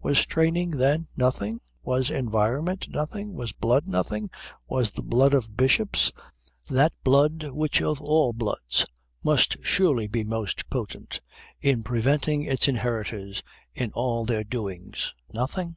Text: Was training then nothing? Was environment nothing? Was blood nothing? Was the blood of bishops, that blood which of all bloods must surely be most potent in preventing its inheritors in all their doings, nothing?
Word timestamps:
Was 0.00 0.24
training 0.24 0.70
then 0.70 1.06
nothing? 1.18 1.60
Was 1.82 2.10
environment 2.10 2.88
nothing? 2.88 3.34
Was 3.34 3.52
blood 3.52 3.86
nothing? 3.86 4.30
Was 4.66 4.92
the 4.92 5.02
blood 5.02 5.34
of 5.34 5.54
bishops, 5.54 6.12
that 6.70 6.94
blood 7.04 7.50
which 7.52 7.82
of 7.82 8.00
all 8.00 8.32
bloods 8.32 8.86
must 9.22 9.58
surely 9.62 10.06
be 10.08 10.24
most 10.24 10.70
potent 10.70 11.20
in 11.60 11.82
preventing 11.82 12.44
its 12.44 12.68
inheritors 12.68 13.42
in 13.74 13.92
all 13.92 14.24
their 14.24 14.44
doings, 14.44 15.14
nothing? 15.34 15.76